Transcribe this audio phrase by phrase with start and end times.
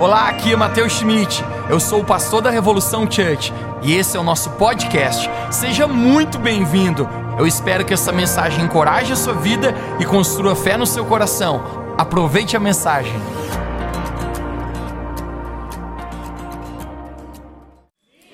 [0.00, 1.44] Olá, aqui é Matheus Schmidt.
[1.68, 5.28] Eu sou o pastor da Revolução Church e esse é o nosso podcast.
[5.50, 7.06] Seja muito bem-vindo.
[7.38, 11.94] Eu espero que essa mensagem encoraje a sua vida e construa fé no seu coração.
[11.98, 13.12] Aproveite a mensagem.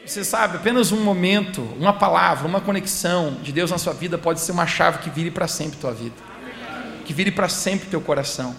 [0.07, 4.39] Você sabe, apenas um momento, uma palavra, uma conexão de Deus na sua vida pode
[4.39, 6.15] ser uma chave que vire para sempre tua vida,
[7.05, 8.55] que vire para sempre teu coração.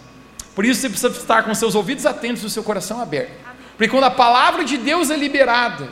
[0.57, 3.29] Por isso você precisa estar com seus ouvidos atentos e o seu coração aberto.
[3.77, 5.87] Porque quando a palavra de Deus é liberada,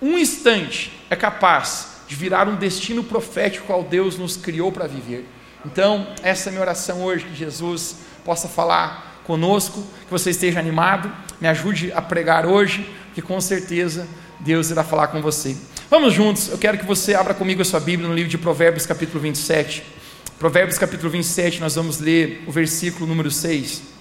[0.00, 5.26] um instante é capaz de virar um destino profético ao Deus nos criou para viver.
[5.64, 10.60] Então, essa é a minha oração hoje, que Jesus possa falar conosco, que você esteja
[10.60, 14.06] animado, me ajude a pregar hoje, que com certeza
[14.38, 15.56] Deus irá falar com você.
[15.90, 18.86] Vamos juntos, eu quero que você abra comigo a sua Bíblia no livro de Provérbios,
[18.86, 19.82] capítulo 27.
[20.38, 23.95] Provérbios, capítulo 27, nós vamos ler o versículo número 6.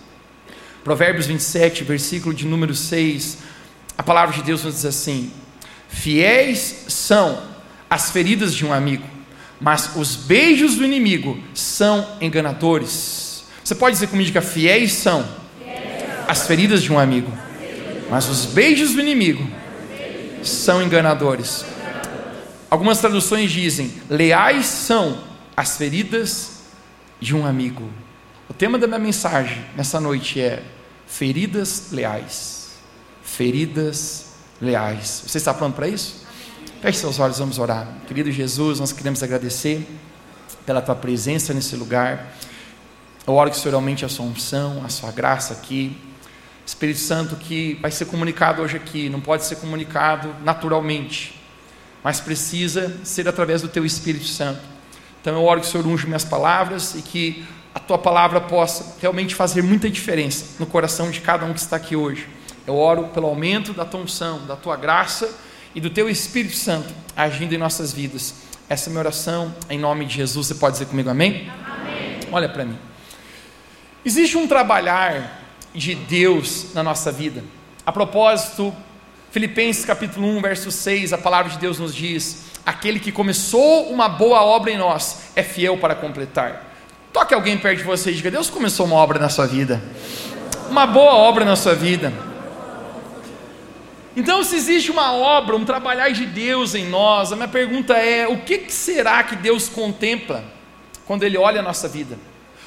[0.86, 3.40] Provérbios 27, versículo de número 6,
[3.98, 5.32] a palavra de Deus nos diz assim:
[5.90, 7.42] Fiéis são
[7.90, 9.04] as feridas de um amigo,
[9.60, 13.46] mas os beijos do inimigo são enganadores.
[13.64, 15.28] Você pode dizer comigo que fiéis são
[16.28, 17.34] as feridas de um amigo,
[18.08, 19.44] mas os beijos do inimigo
[20.44, 21.66] são enganadores.
[22.70, 25.18] Algumas traduções dizem: leais são
[25.58, 26.62] as feridas
[27.20, 27.90] de um amigo.
[28.48, 30.62] O tema da minha mensagem nessa noite é
[31.08, 32.72] feridas leais.
[33.24, 35.24] Feridas leais.
[35.28, 36.26] Você está pronto para isso?
[36.82, 37.88] Feche seus olhos, vamos orar.
[38.08, 39.88] Querido Jesus, nós queremos agradecer
[40.66, 42.34] pela tua presença nesse lugar.
[43.26, 45.98] Eu oro que o Senhor aumente a sua unção, a sua graça aqui.
[46.66, 51.40] Espírito Santo que vai ser comunicado hoje aqui, não pode ser comunicado naturalmente,
[52.04, 54.62] mas precisa ser através do teu Espírito Santo.
[55.22, 57.46] Então eu oro que o Senhor unja minhas palavras e que
[57.76, 61.76] a tua palavra possa realmente fazer muita diferença no coração de cada um que está
[61.76, 62.26] aqui hoje.
[62.66, 65.30] Eu oro pelo aumento da tua unção, da tua graça
[65.76, 68.34] e do teu Espírito Santo agindo em nossas vidas.
[68.70, 70.48] Essa é a minha oração, em nome de Jesus.
[70.48, 71.52] Você pode dizer comigo amém?
[71.70, 72.20] amém.
[72.32, 72.80] Olha para mim.
[74.06, 75.44] Existe um trabalhar
[75.74, 77.44] de Deus na nossa vida.
[77.86, 78.74] A propósito,
[79.32, 84.08] Filipenses capítulo 1, verso 6, a palavra de Deus nos diz: Aquele que começou uma
[84.08, 86.75] boa obra em nós é fiel para completar.
[87.16, 89.82] Toque alguém perto de você e diga: Deus começou uma obra na sua vida,
[90.70, 92.12] uma boa obra na sua vida.
[94.18, 98.28] Então, se existe uma obra, um trabalhar de Deus em nós, a minha pergunta é:
[98.28, 100.44] o que será que Deus contempla
[101.06, 102.20] quando Ele olha a nossa vida?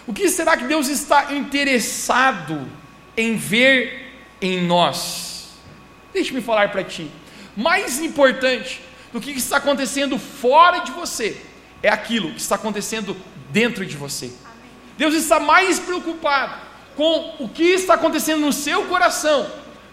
[0.07, 2.67] O que será que Deus está interessado
[3.19, 5.51] em ver em nós?
[6.11, 7.11] Deixe-me falar para ti.
[7.55, 8.81] Mais importante
[9.13, 11.37] do que está acontecendo fora de você
[11.83, 13.15] é aquilo que está acontecendo
[13.51, 14.31] dentro de você.
[14.97, 16.55] Deus está mais preocupado
[16.97, 19.49] com o que está acontecendo no seu coração,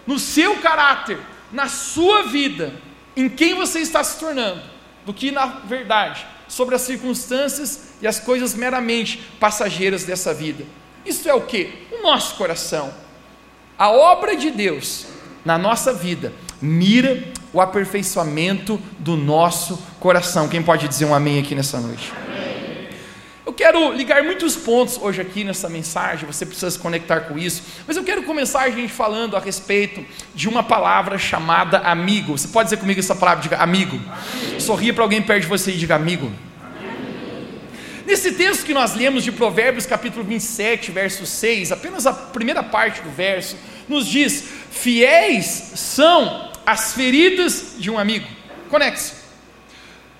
[0.08, 1.20] no seu caráter,
[1.52, 2.74] na sua vida,
[3.16, 4.62] em quem você está se tornando,
[5.06, 10.66] do que na verdade sobre as circunstâncias e as coisas meramente passageiras dessa vida.
[11.06, 11.88] Isso é o que?
[11.92, 12.94] O nosso coração.
[13.78, 15.06] A obra de Deus
[15.44, 17.24] na nossa vida mira
[17.54, 20.48] o aperfeiçoamento do nosso coração.
[20.48, 22.12] Quem pode dizer um amém aqui nessa noite?
[22.38, 22.45] Eu
[23.56, 27.98] quero ligar muitos pontos hoje aqui nessa mensagem, você precisa se conectar com isso, mas
[27.98, 32.38] eu quero começar a gente falando a respeito de uma palavra chamada amigo.
[32.38, 33.96] Você pode dizer comigo essa palavra, diga amigo.
[33.96, 34.62] amigo.
[34.62, 36.32] Sorria para alguém perto de você e diga amigo.
[38.06, 43.02] Nesse texto que nós lemos de Provérbios, capítulo 27, verso 6, apenas a primeira parte
[43.02, 43.58] do verso,
[43.88, 48.28] nos diz: Fiéis são as feridas de um amigo.
[48.70, 49.25] Conecte-se.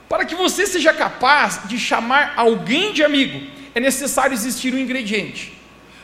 [0.08, 3.42] Para que você seja capaz de chamar alguém de amigo,
[3.74, 5.54] é necessário existir um ingrediente.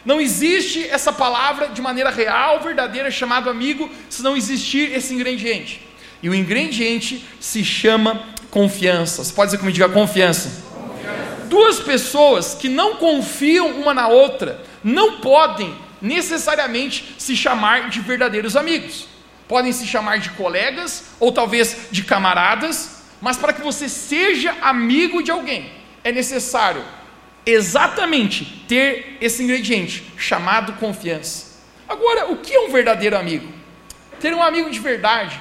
[0.04, 5.82] Não existe essa palavra de maneira real, verdadeira, chamado amigo, se não existir esse ingrediente.
[6.24, 9.24] E o ingrediente se chama confiança.
[9.24, 10.50] Você pode dizer como diga confiança.
[10.74, 11.46] confiança.
[11.48, 18.56] Duas pessoas que não confiam uma na outra não podem necessariamente se chamar de verdadeiros
[18.56, 19.06] amigos.
[19.48, 25.22] Podem se chamar de colegas ou talvez de camaradas, mas para que você seja amigo
[25.22, 25.72] de alguém,
[26.04, 26.84] é necessário
[27.46, 31.52] exatamente ter esse ingrediente chamado confiança.
[31.88, 33.48] Agora, o que é um verdadeiro amigo?
[34.20, 35.40] Ter um amigo de verdade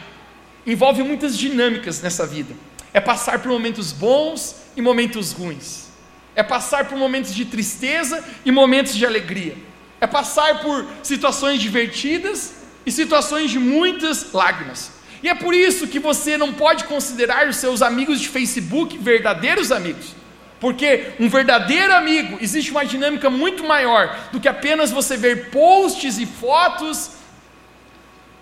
[0.67, 2.55] envolve muitas dinâmicas nessa vida.
[2.93, 5.89] É passar por momentos bons e momentos ruins.
[6.35, 9.57] É passar por momentos de tristeza e momentos de alegria.
[10.01, 12.55] É passar por situações divertidas
[12.85, 14.93] e situações de muitas lágrimas.
[15.23, 19.71] E é por isso que você não pode considerar os seus amigos de Facebook verdadeiros
[19.71, 20.15] amigos.
[20.59, 26.19] Porque um verdadeiro amigo existe uma dinâmica muito maior do que apenas você ver posts
[26.19, 27.13] e fotos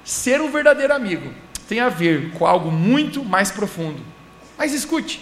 [0.04, 1.32] ser um verdadeiro amigo
[1.68, 4.02] tem a ver com algo muito mais profundo.
[4.56, 5.20] Mas escute: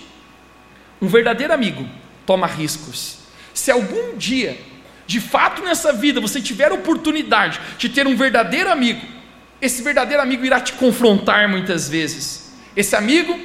[1.02, 1.86] um verdadeiro amigo
[2.24, 3.18] toma riscos.
[3.52, 4.58] Se algum dia,
[5.06, 9.04] de fato nessa vida, você tiver oportunidade de ter um verdadeiro amigo,
[9.60, 12.52] esse verdadeiro amigo irá te confrontar muitas vezes.
[12.76, 13.38] Esse amigo,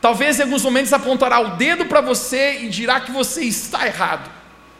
[0.00, 4.30] talvez em alguns momentos apontará o dedo para você e dirá que você está errado.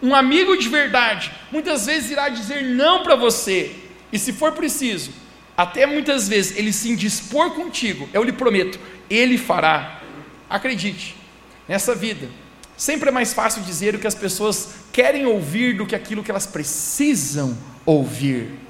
[0.02, 3.74] Um amigo de verdade, muitas vezes irá dizer não para você,
[4.12, 5.10] e se for preciso,
[5.56, 8.78] até muitas vezes ele se indispor contigo, eu lhe prometo,
[9.10, 10.00] ele fará.
[10.48, 11.16] Acredite,
[11.66, 12.28] nessa vida,
[12.76, 16.30] sempre é mais fácil dizer o que as pessoas querem ouvir do que aquilo que
[16.30, 18.67] elas precisam ouvir.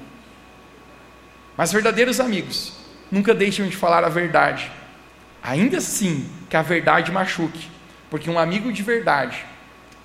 [1.59, 2.71] Mas verdadeiros amigos
[3.11, 4.71] nunca deixam de falar a verdade,
[5.43, 7.67] ainda assim que a verdade machuque,
[8.09, 9.43] porque um amigo de verdade,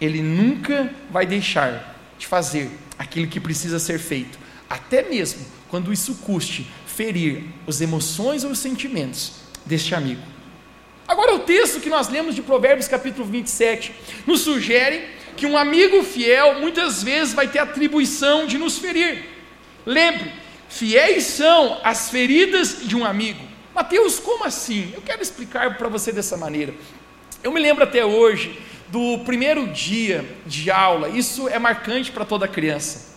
[0.00, 2.68] ele nunca vai deixar de fazer
[2.98, 4.36] aquilo que precisa ser feito,
[4.68, 9.34] até mesmo quando isso custe ferir as emoções ou os sentimentos
[9.64, 10.22] deste amigo.
[11.06, 13.94] Agora, o texto que nós lemos de Provérbios, capítulo 27,
[14.26, 15.04] nos sugere
[15.36, 19.24] que um amigo fiel muitas vezes vai ter atribuição de nos ferir.
[19.86, 20.32] Lembre,
[20.74, 23.40] fiéis são as feridas de um amigo.
[23.74, 24.92] Mateus, como assim?
[24.94, 26.74] Eu quero explicar para você dessa maneira.
[27.42, 32.48] Eu me lembro até hoje do primeiro dia de aula, isso é marcante para toda
[32.48, 33.14] criança.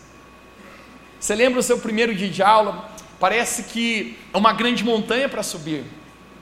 [1.19, 2.92] Você lembra o seu primeiro dia de aula?
[3.19, 5.83] Parece que é uma grande montanha para subir.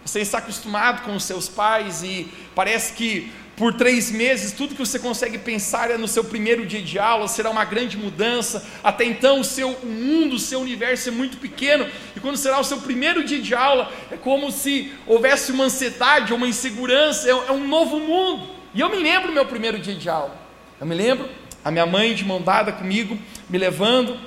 [0.04, 4.86] Você está acostumado com os seus pais e parece que por três meses tudo que
[4.86, 8.66] você consegue pensar é no seu primeiro dia de aula, será uma grande mudança.
[8.84, 12.64] Até então o seu mundo, o seu universo é muito pequeno e quando será o
[12.64, 17.52] seu primeiro dia de aula é como se houvesse uma ansiedade, uma insegurança, é, é
[17.52, 18.48] um novo mundo.
[18.74, 20.36] E eu me lembro do meu primeiro dia de aula.
[20.80, 21.30] Eu me lembro
[21.64, 23.18] a minha mãe de mão dada comigo,
[23.50, 24.20] me levando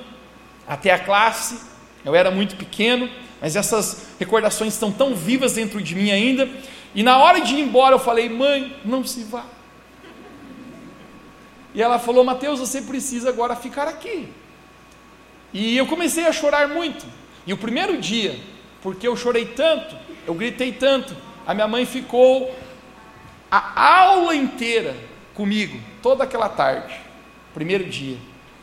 [0.67, 1.59] até a classe.
[2.03, 3.07] Eu era muito pequeno,
[3.39, 6.49] mas essas recordações estão tão vivas dentro de mim ainda.
[6.93, 9.45] E na hora de ir embora, eu falei: Mãe, não se vá.
[11.73, 14.29] E ela falou: Mateus, você precisa agora ficar aqui.
[15.53, 17.05] E eu comecei a chorar muito.
[17.45, 18.39] E o primeiro dia,
[18.81, 19.95] porque eu chorei tanto,
[20.27, 21.15] eu gritei tanto,
[21.45, 22.53] a minha mãe ficou
[23.49, 24.95] a aula inteira
[25.33, 26.99] comigo, toda aquela tarde,
[27.53, 28.17] primeiro dia.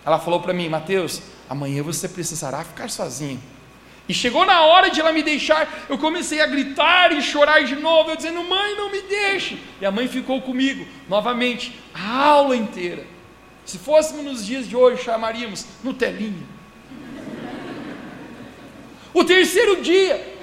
[0.04, 3.40] Ela falou para mim: Mateus, amanhã você precisará ficar sozinho.
[4.08, 7.74] E chegou na hora de ela me deixar, eu comecei a gritar e chorar de
[7.74, 9.58] novo, eu dizendo, mãe, não me deixe.
[9.80, 13.04] E a mãe ficou comigo, novamente, a aula inteira.
[13.64, 16.46] Se fôssemos nos dias de hoje, chamaríamos Nutelinha.
[19.12, 20.34] O terceiro dia,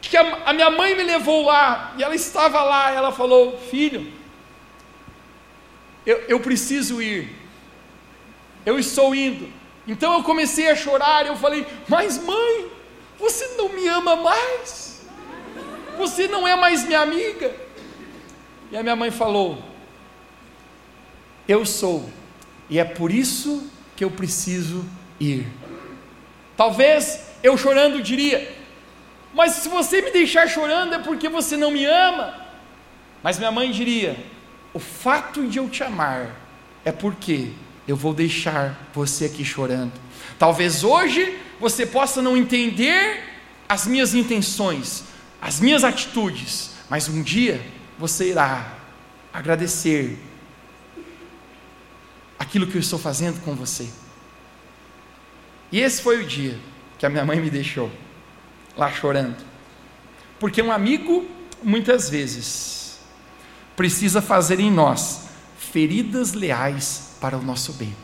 [0.00, 4.12] que a, a minha mãe me levou lá, e ela estava lá, ela falou, filho,
[6.04, 7.30] eu, eu preciso ir,
[8.64, 9.48] eu estou indo.
[9.86, 12.75] Então eu comecei a chorar, eu falei, mas mãe,
[13.18, 15.06] você não me ama mais?
[15.96, 17.54] Você não é mais minha amiga?
[18.70, 19.62] E a minha mãe falou:
[21.48, 22.08] Eu sou,
[22.68, 24.84] e é por isso que eu preciso
[25.18, 25.46] ir.
[26.56, 28.54] Talvez eu chorando diria:
[29.32, 32.46] Mas se você me deixar chorando é porque você não me ama.
[33.22, 34.16] Mas minha mãe diria:
[34.74, 36.36] O fato de eu te amar
[36.84, 37.52] é porque
[37.86, 39.92] eu vou deixar você aqui chorando.
[40.38, 43.22] Talvez hoje você possa não entender
[43.68, 45.04] as minhas intenções,
[45.40, 47.64] as minhas atitudes, mas um dia
[47.98, 48.74] você irá
[49.32, 50.18] agradecer
[52.38, 53.88] aquilo que eu estou fazendo com você.
[55.70, 56.58] E esse foi o dia
[56.98, 57.90] que a minha mãe me deixou
[58.76, 59.44] lá chorando.
[60.38, 61.26] Porque um amigo,
[61.62, 62.98] muitas vezes,
[63.74, 67.94] precisa fazer em nós feridas leais para o nosso bem.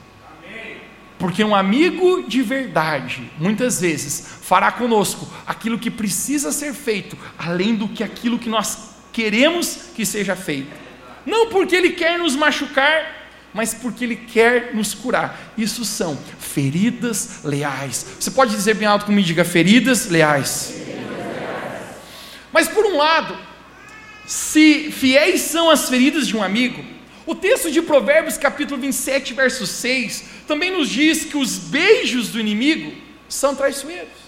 [1.19, 7.77] Porque um amigo de verdade, muitas vezes, fará conosco aquilo que precisa ser feito, além
[7.77, 10.73] do que aquilo que nós queremos que seja feito.
[11.25, 13.23] Não porque ele quer nos machucar,
[13.55, 15.53] mas porque ele quer nos curar.
[15.57, 18.05] Isso são feridas leais.
[18.19, 20.75] Você pode dizer bem alto comigo, diga feridas leais.
[22.53, 23.37] Mas por um lado,
[24.27, 26.85] se fiéis são as feridas de um amigo,
[27.27, 32.41] o texto de Provérbios, capítulo 27, verso 6, também nos diz que os beijos do
[32.41, 32.93] inimigo
[33.29, 34.23] são traiçoeiros.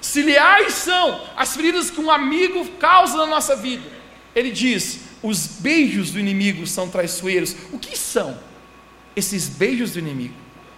[0.00, 3.88] Se leais são as feridas que um amigo causa na nossa vida,
[4.34, 7.54] ele diz: os beijos do inimigo são traiçoeiros.
[7.72, 8.38] O que são
[9.14, 10.34] esses beijos do inimigo?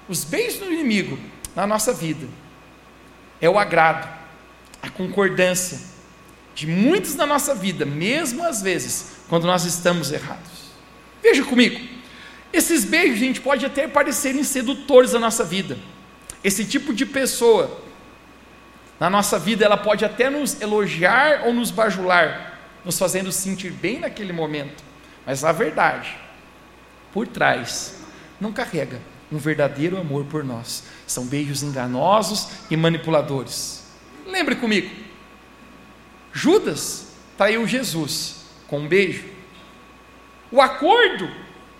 [0.06, 1.18] Os beijos do inimigo
[1.56, 2.28] na nossa vida
[3.40, 4.06] é o agrado,
[4.82, 5.80] a concordância
[6.54, 10.53] de muitos na nossa vida, mesmo às vezes quando nós estamos errados.
[11.24, 11.80] Veja comigo,
[12.52, 15.78] esses beijos, gente, pode até parecerem sedutores na nossa vida.
[16.44, 17.80] Esse tipo de pessoa,
[19.00, 24.00] na nossa vida, ela pode até nos elogiar ou nos bajular, nos fazendo sentir bem
[24.00, 24.84] naquele momento,
[25.24, 26.14] mas a verdade,
[27.10, 27.94] por trás,
[28.38, 29.00] não carrega
[29.32, 30.84] um verdadeiro amor por nós.
[31.06, 33.82] São beijos enganosos e manipuladores.
[34.26, 34.94] Lembre comigo,
[36.34, 39.33] Judas traiu Jesus com um beijo.
[40.54, 41.28] O acordo,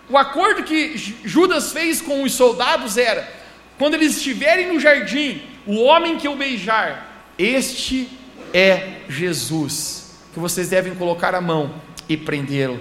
[0.09, 3.33] o acordo que Judas fez com os soldados era:
[3.79, 8.09] quando eles estiverem no jardim, o homem que eu beijar, este
[8.53, 12.81] é Jesus, que vocês devem colocar a mão e prendê-lo.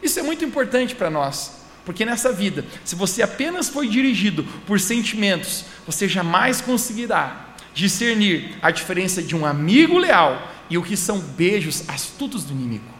[0.00, 1.50] Isso é muito importante para nós,
[1.84, 8.70] porque nessa vida, se você apenas foi dirigido por sentimentos, você jamais conseguirá discernir a
[8.70, 10.40] diferença de um amigo leal
[10.70, 12.95] e o que são beijos astutos do inimigo.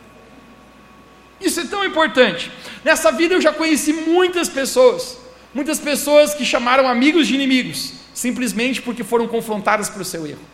[1.47, 2.50] Isso é tão importante.
[2.85, 5.17] Nessa vida eu já conheci muitas pessoas,
[5.55, 10.45] muitas pessoas que chamaram amigos de inimigos, simplesmente porque foram confrontadas pelo seu erro.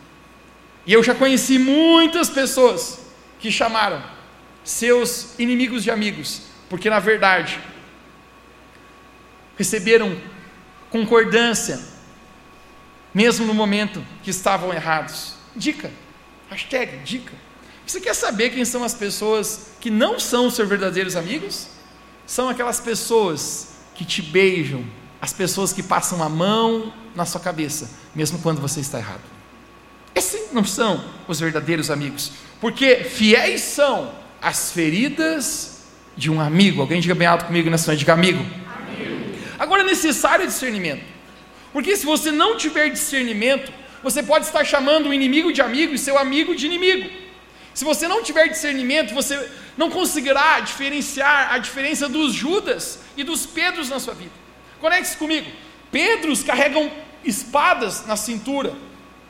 [0.85, 2.99] E eu já conheci muitas pessoas
[3.39, 4.03] que chamaram
[4.63, 7.59] seus inimigos de amigos, porque na verdade
[9.57, 10.15] receberam
[10.91, 11.79] concordância
[13.13, 15.35] mesmo no momento que estavam errados.
[15.55, 15.91] Dica,
[16.49, 17.33] hashtag dica.
[17.85, 21.67] Você quer saber quem são as pessoas que não são seus verdadeiros amigos?
[22.25, 24.83] São aquelas pessoas que te beijam,
[25.21, 29.21] as pessoas que passam a mão na sua cabeça, mesmo quando você está errado.
[30.15, 34.11] Esses não são os verdadeiros amigos, porque fiéis são
[34.41, 35.83] as feridas
[36.15, 36.81] de um amigo.
[36.81, 38.39] Alguém diga bem alto comigo nessa noite, diga amigo.
[38.39, 39.35] amigo.
[39.59, 41.03] Agora é necessário discernimento.
[41.71, 43.71] Porque se você não tiver discernimento,
[44.03, 47.09] você pode estar chamando o inimigo de amigo e seu amigo de inimigo.
[47.73, 53.45] Se você não tiver discernimento, você não conseguirá diferenciar a diferença dos Judas e dos
[53.45, 54.31] Pedros na sua vida.
[54.79, 55.49] Conecte-se comigo.
[55.91, 56.91] Pedros carregam
[57.23, 58.73] espadas na cintura,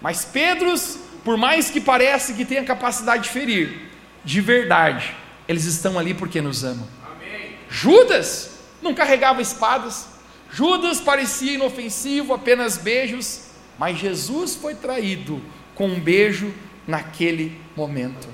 [0.01, 3.89] mas Pedros, por mais que pareça que tenha capacidade de ferir,
[4.25, 5.15] de verdade,
[5.47, 6.87] eles estão ali porque nos amam.
[7.05, 7.55] Amém.
[7.69, 10.07] Judas não carregava espadas,
[10.51, 13.41] Judas parecia inofensivo, apenas beijos,
[13.77, 15.41] mas Jesus foi traído
[15.75, 16.53] com um beijo
[16.87, 18.27] naquele momento.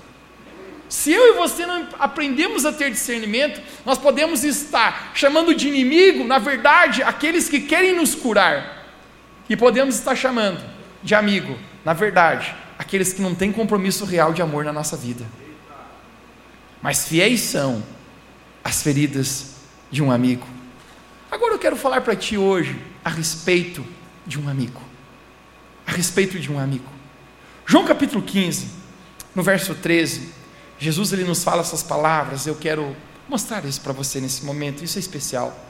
[0.89, 6.23] Se eu e você não aprendemos a ter discernimento, nós podemos estar chamando de inimigo,
[6.23, 8.79] na verdade, aqueles que querem nos curar,
[9.47, 10.63] e podemos estar chamando
[11.03, 15.25] de amigo, na verdade, aqueles que não têm compromisso real de amor na nossa vida.
[16.81, 17.83] Mas fiéis são
[18.63, 19.55] as feridas
[19.91, 20.47] de um amigo.
[21.29, 23.85] Agora eu quero falar para ti hoje a respeito
[24.25, 24.81] de um amigo.
[25.85, 26.89] A respeito de um amigo.
[27.65, 28.78] João capítulo 15,
[29.35, 30.29] no verso 13,
[30.79, 32.95] Jesus ele nos fala essas palavras, eu quero
[33.27, 35.67] mostrar isso para você nesse momento, isso é especial.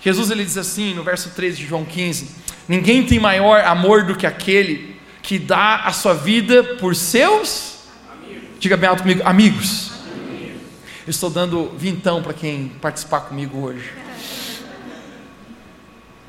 [0.00, 2.28] Jesus ele diz assim, no verso 13 de João 15:
[2.68, 7.78] Ninguém tem maior amor do que aquele que dá a sua vida por seus
[8.12, 8.48] amigos.
[8.58, 9.92] Diga bem alto comigo, amigos.
[10.12, 10.62] amigos.
[11.06, 13.90] Eu estou dando vintão para quem participar comigo hoje.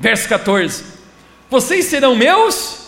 [0.00, 0.84] Verso 14:
[1.50, 2.86] Vocês serão meus?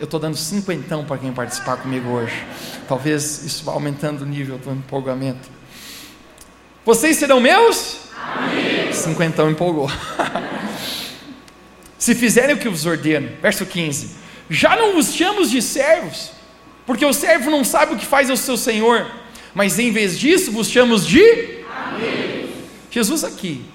[0.00, 2.32] Eu estou dando cinquentão para quem participar comigo hoje.
[2.88, 5.46] Talvez isso vá aumentando o nível do empolgamento.
[6.86, 7.98] Vocês serão meus?
[8.16, 8.90] Amém.
[8.94, 9.90] Cinquentão empolgou.
[11.98, 14.16] Se fizerem o que vos ordeno, verso 15:
[14.48, 16.30] Já não vos chamamos de servos,
[16.86, 19.06] porque o servo não sabe o que faz ao seu senhor,
[19.52, 22.48] mas em vez disso vos chamamos de Amém.
[22.90, 23.66] Jesus aqui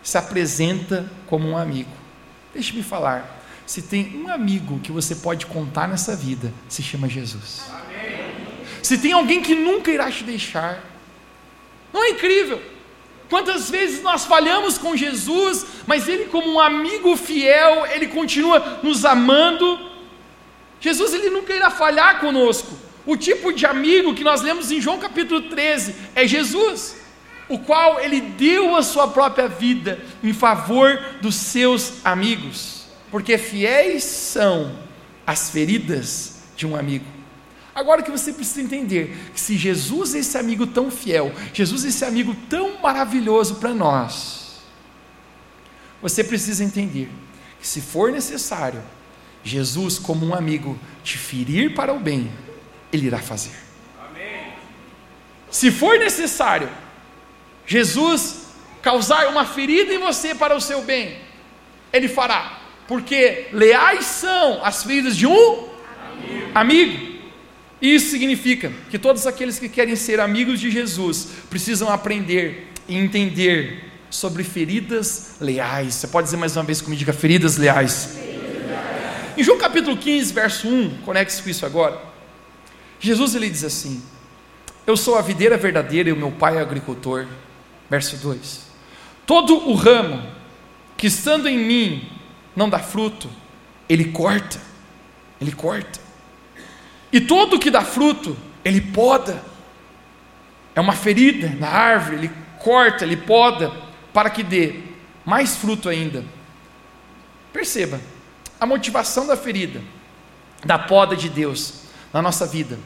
[0.00, 1.90] se apresenta como um amigo.
[2.54, 3.41] Deixe-me falar.
[3.72, 7.62] Se tem um amigo que você pode contar nessa vida, se chama Jesus.
[7.70, 8.30] Amém.
[8.82, 10.84] Se tem alguém que nunca irá te deixar,
[11.90, 12.60] não é incrível?
[13.30, 19.06] Quantas vezes nós falhamos com Jesus, mas Ele, como um amigo fiel, Ele continua nos
[19.06, 19.80] amando.
[20.78, 22.76] Jesus, Ele nunca irá falhar conosco.
[23.06, 26.96] O tipo de amigo que nós lemos em João capítulo 13 é Jesus
[27.48, 32.81] o qual ele deu a sua própria vida em favor dos seus amigos,
[33.12, 34.76] porque fiéis são
[35.26, 37.04] as feridas de um amigo.
[37.74, 41.88] Agora que você precisa entender, que se Jesus é esse amigo tão fiel, Jesus é
[41.88, 44.62] esse amigo tão maravilhoso para nós,
[46.00, 47.10] você precisa entender
[47.60, 48.82] que se for necessário,
[49.44, 52.32] Jesus como um amigo te ferir para o bem,
[52.90, 53.54] ele irá fazer.
[54.08, 54.54] Amém.
[55.50, 56.68] Se for necessário
[57.66, 58.46] Jesus
[58.80, 61.20] causar uma ferida em você para o seu bem,
[61.92, 62.61] Ele fará,
[62.92, 65.66] porque leais são as feridas de um
[66.14, 66.50] amigo.
[66.54, 67.12] amigo.
[67.80, 73.90] Isso significa que todos aqueles que querem ser amigos de Jesus precisam aprender e entender
[74.10, 75.94] sobre feridas leais.
[75.94, 78.18] Você pode dizer mais uma vez comigo, diga feridas leais.
[79.38, 81.98] Em João capítulo 15, verso 1, conecte-se com isso agora.
[83.00, 84.02] Jesus ele diz assim:
[84.86, 87.26] Eu sou a videira verdadeira e o meu pai é agricultor.
[87.88, 88.60] Verso 2:
[89.24, 90.22] Todo o ramo
[90.98, 92.11] que estando em mim
[92.54, 93.28] não dá fruto,
[93.88, 94.60] ele corta,
[95.40, 96.00] ele corta.
[97.12, 99.42] E todo que dá fruto, ele poda.
[100.74, 103.70] É uma ferida na árvore, ele corta, ele poda,
[104.12, 104.80] para que dê
[105.24, 106.24] mais fruto ainda.
[107.52, 108.00] Perceba,
[108.58, 109.82] a motivação da ferida,
[110.64, 111.82] da poda de Deus
[112.12, 112.78] na nossa vida,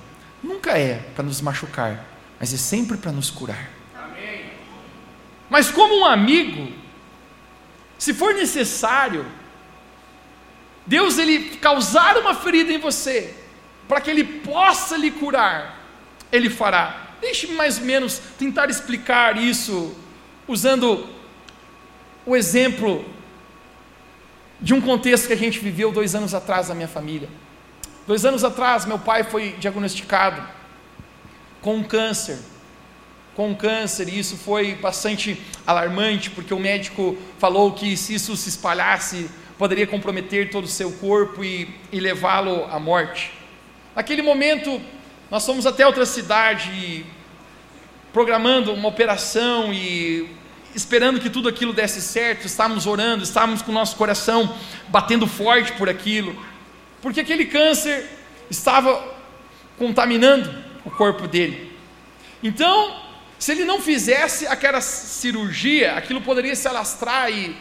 [0.43, 2.05] nunca é para nos machucar,
[2.41, 3.71] mas é sempre para nos curar.
[3.95, 4.47] Amém.
[5.49, 6.73] Mas como um amigo,
[7.99, 9.25] se for necessário,
[10.87, 13.35] Deus ele causar uma ferida em você,
[13.88, 15.81] para que ele possa lhe curar,
[16.31, 17.14] ele fará.
[17.21, 19.95] Deixe-me mais ou menos tentar explicar isso
[20.47, 21.07] usando
[22.25, 23.05] o exemplo
[24.61, 27.28] de um contexto que a gente viveu dois anos atrás na minha família.
[28.07, 30.43] Dois anos atrás, meu pai foi diagnosticado
[31.61, 32.38] com um câncer.
[33.35, 38.37] Com um câncer, e isso foi bastante alarmante, porque o médico falou que se isso
[38.37, 39.28] se espalhasse,
[39.59, 43.33] poderia comprometer todo o seu corpo e, e levá-lo à morte.
[43.95, 44.81] Naquele momento,
[45.31, 47.05] nós fomos até outra cidade,
[48.13, 50.29] programando uma operação e
[50.75, 54.55] esperando que tudo aquilo desse certo, estávamos orando, estávamos com o nosso coração
[54.89, 56.37] batendo forte por aquilo,
[57.01, 58.07] porque aquele câncer
[58.51, 59.03] estava
[59.79, 61.75] contaminando o corpo dele.
[62.43, 62.95] Então,
[63.39, 67.57] se ele não fizesse aquela cirurgia, aquilo poderia se alastrar e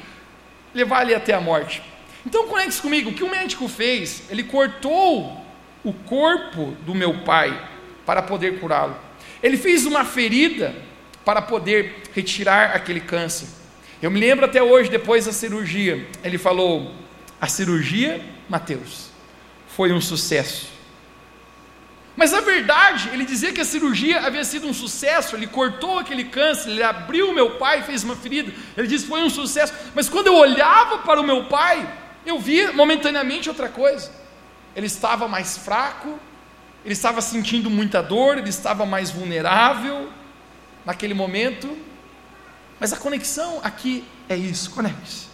[0.75, 1.81] levar ele até a morte.
[2.25, 4.23] Então, conecte comigo: o que o médico fez?
[4.29, 5.43] Ele cortou
[5.83, 7.69] o corpo do meu pai
[8.05, 8.95] para poder curá-lo.
[9.41, 10.75] Ele fez uma ferida
[11.23, 13.47] para poder retirar aquele câncer.
[14.01, 16.91] Eu me lembro até hoje, depois da cirurgia, ele falou:
[17.39, 19.09] a cirurgia, Mateus,
[19.67, 20.74] foi um sucesso.
[22.15, 26.23] Mas a verdade, ele dizia que a cirurgia havia sido um sucesso, ele cortou aquele
[26.23, 29.73] câncer, ele abriu o meu pai, fez uma ferida, ele disse foi um sucesso.
[29.93, 31.87] Mas quando eu olhava para o meu pai,
[32.25, 34.09] eu via momentaneamente outra coisa.
[34.73, 36.17] Ele estava mais fraco,
[36.85, 40.09] ele estava sentindo muita dor, ele estava mais vulnerável
[40.85, 41.77] naquele momento.
[42.79, 45.27] Mas a conexão aqui é isso, conecte-se.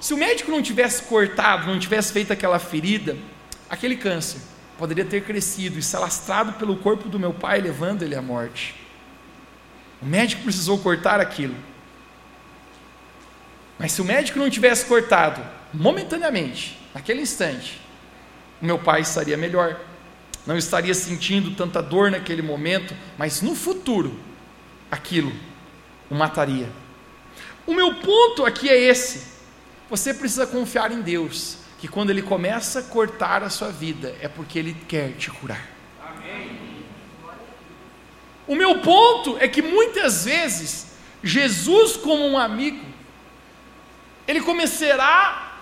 [0.00, 3.16] Se o médico não tivesse cortado, não tivesse feito aquela ferida,
[3.70, 4.40] aquele câncer
[4.78, 8.74] poderia ter crescido e se alastrado pelo corpo do meu pai, levando ele à morte.
[10.00, 11.56] O médico precisou cortar aquilo.
[13.78, 15.42] Mas se o médico não tivesse cortado,
[15.74, 17.80] momentaneamente, naquele instante,
[18.62, 19.78] o meu pai estaria melhor.
[20.46, 24.18] Não estaria sentindo tanta dor naquele momento, mas no futuro,
[24.90, 25.32] aquilo
[26.08, 26.68] o mataria.
[27.66, 29.38] O meu ponto aqui é esse.
[29.90, 34.28] Você precisa confiar em Deus, que quando Ele começa a cortar a sua vida, é
[34.28, 35.64] porque Ele quer te curar.
[36.04, 36.58] Amém.
[38.46, 40.88] O meu ponto é que muitas vezes,
[41.22, 42.84] Jesus, como um amigo,
[44.26, 45.60] Ele começará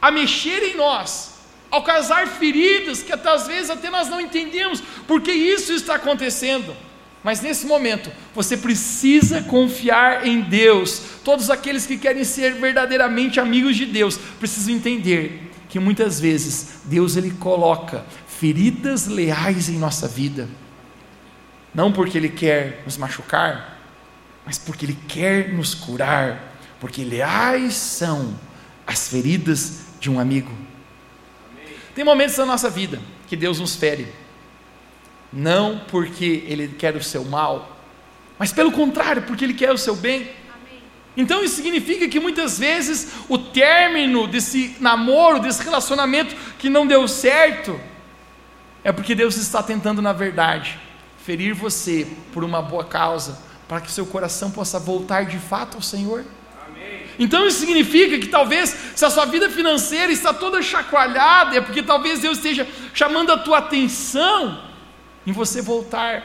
[0.00, 1.34] a mexer em nós,
[1.70, 6.74] ao causar feridas que até às vezes até nós não entendemos porque isso está acontecendo.
[7.22, 11.02] Mas nesse momento, você precisa confiar em Deus.
[11.24, 17.16] Todos aqueles que querem ser verdadeiramente amigos de Deus precisam entender que muitas vezes Deus
[17.16, 20.48] ele coloca feridas leais em nossa vida.
[21.74, 23.78] Não porque ele quer nos machucar,
[24.44, 28.38] mas porque ele quer nos curar, porque leais são
[28.86, 30.52] as feridas de um amigo.
[31.94, 34.08] Tem momentos na nossa vida que Deus nos fere
[35.32, 37.76] não porque ele quer o seu mal,
[38.38, 40.30] mas pelo contrário, porque ele quer o seu bem.
[41.18, 47.08] Então isso significa que muitas vezes o término desse namoro, desse relacionamento que não deu
[47.08, 47.78] certo,
[48.84, 50.78] é porque Deus está tentando, na verdade,
[51.26, 55.82] ferir você por uma boa causa, para que seu coração possa voltar de fato ao
[55.82, 56.24] Senhor.
[57.18, 61.82] Então isso significa que talvez, se a sua vida financeira está toda chacoalhada, é porque
[61.82, 64.62] talvez Deus esteja chamando a tua atenção
[65.26, 66.22] em você voltar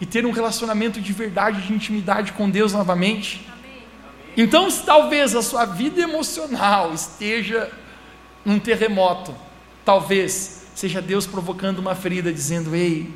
[0.00, 3.48] e ter um relacionamento de verdade, de intimidade com Deus novamente.
[4.36, 7.70] Então, se talvez a sua vida emocional esteja
[8.44, 9.34] num terremoto,
[9.84, 13.12] talvez seja Deus provocando uma ferida, dizendo: Ei,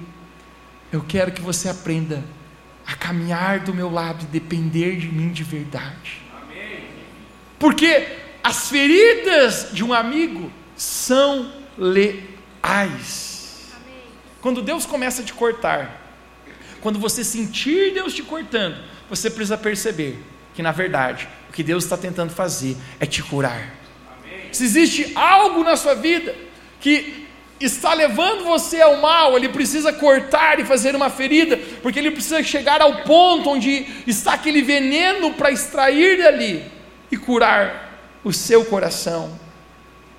[0.92, 2.24] eu quero que você aprenda
[2.86, 6.22] a caminhar do meu lado e depender de mim de verdade.
[7.58, 8.06] Porque
[8.42, 13.72] as feridas de um amigo são leais.
[14.40, 16.02] Quando Deus começa a te cortar,
[16.82, 18.76] quando você sentir Deus te cortando,
[19.08, 20.22] você precisa perceber
[20.54, 23.74] que na verdade o que Deus está tentando fazer é te curar.
[24.22, 24.48] Amém.
[24.52, 26.34] se existe algo na sua vida
[26.80, 27.24] que
[27.60, 32.42] está levando você ao mal, ele precisa cortar e fazer uma ferida, porque ele precisa
[32.42, 36.64] chegar ao ponto onde está aquele veneno para extrair dali
[37.10, 39.38] e curar o seu coração,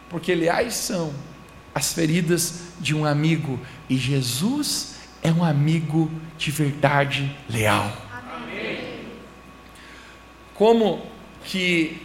[0.09, 1.13] porque leais são
[1.73, 7.91] as feridas de um amigo, e Jesus é um amigo de verdade leal.
[8.13, 8.84] Amém.
[10.55, 11.05] Como
[11.43, 12.01] que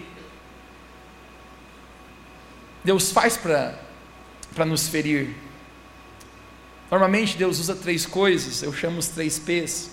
[2.84, 5.34] Deus faz para nos ferir?
[6.90, 9.92] Normalmente Deus usa três coisas, eu chamo os três P's: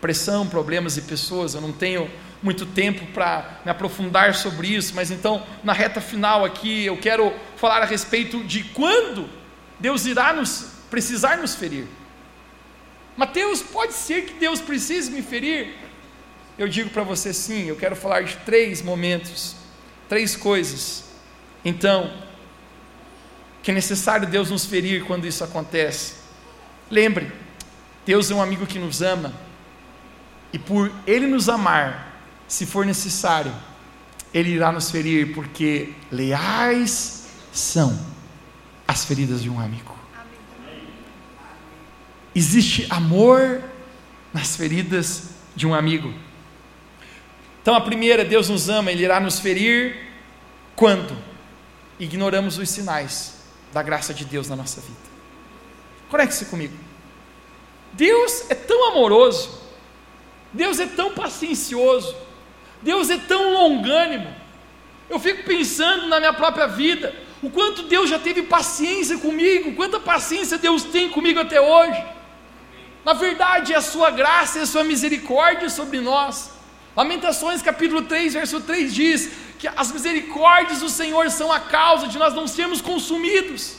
[0.00, 1.54] pressão, problemas e pessoas.
[1.54, 2.10] Eu não tenho
[2.42, 7.32] muito tempo para me aprofundar sobre isso, mas então, na reta final aqui, eu quero
[7.56, 9.28] falar a respeito de quando
[9.78, 11.86] Deus irá nos precisar nos ferir.
[13.16, 15.74] Mateus, pode ser que Deus precise me ferir?
[16.58, 19.56] Eu digo para você sim, eu quero falar de três momentos,
[20.08, 21.04] três coisas.
[21.64, 22.12] Então,
[23.62, 26.14] que é necessário Deus nos ferir quando isso acontece.
[26.90, 27.30] Lembre,
[28.06, 29.34] Deus é um amigo que nos ama,
[30.52, 33.52] e por Ele nos amar, se for necessário,
[34.32, 37.98] Ele irá nos ferir, porque leais são
[38.86, 39.94] as feridas de um amigo.
[42.34, 43.62] Existe amor
[44.32, 46.14] nas feridas de um amigo.
[47.66, 49.96] Então, a primeira, Deus nos ama, Ele irá nos ferir
[50.76, 51.18] quando
[51.98, 55.00] ignoramos os sinais da graça de Deus na nossa vida.
[56.08, 56.74] Conecte-se comigo.
[57.92, 59.60] Deus é tão amoroso,
[60.52, 62.14] Deus é tão paciencioso,
[62.82, 64.32] Deus é tão longânimo.
[65.10, 69.98] Eu fico pensando na minha própria vida, o quanto Deus já teve paciência comigo, quanta
[69.98, 72.00] paciência Deus tem comigo até hoje.
[73.04, 76.54] Na verdade, é a sua graça e a sua misericórdia sobre nós.
[76.96, 82.16] Lamentações capítulo 3, verso 3 diz que as misericórdias do Senhor são a causa de
[82.16, 83.76] nós não sermos consumidos.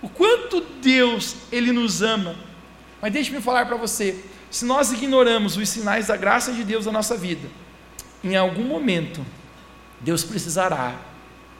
[0.00, 2.34] O quanto Deus ele nos ama.
[3.02, 6.92] Mas deixe-me falar para você, se nós ignoramos os sinais da graça de Deus na
[6.92, 7.48] nossa vida,
[8.24, 9.24] em algum momento,
[10.00, 10.94] Deus precisará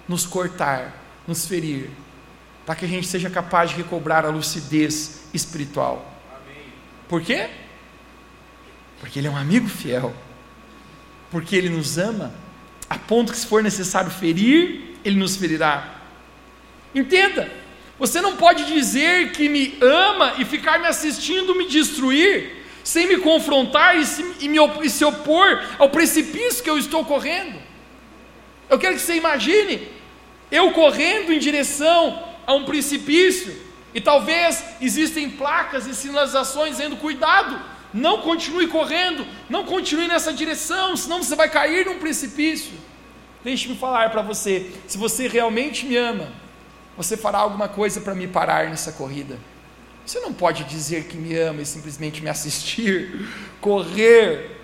[0.08, 0.94] nos cortar,
[1.26, 1.90] nos ferir,
[2.64, 6.12] para que a gente seja capaz de recobrar a lucidez espiritual.
[6.30, 6.64] Amém.
[7.08, 7.50] Por quê?
[9.00, 10.14] Porque Ele é um amigo fiel,
[11.32, 12.32] porque Ele nos ama,
[12.88, 16.02] a ponto que, se for necessário ferir, Ele nos ferirá.
[16.94, 17.50] Entenda,
[17.98, 23.16] você não pode dizer que me ama e ficar me assistindo me destruir sem me
[23.16, 27.58] confrontar e se, e me, e se opor ao precipício que eu estou correndo.
[28.68, 29.88] Eu quero que você imagine
[30.50, 33.56] eu correndo em direção a um precipício,
[33.94, 37.58] e talvez existem placas e sinalizações dizendo: cuidado,
[37.92, 42.72] não continue correndo, não continue nessa direção, senão você vai cair num precipício.
[43.44, 46.32] Deixe-me falar para você: se você realmente me ama,
[46.96, 49.38] você fará alguma coisa para me parar nessa corrida.
[50.04, 53.28] Você não pode dizer que me ama e simplesmente me assistir,
[53.60, 54.58] correr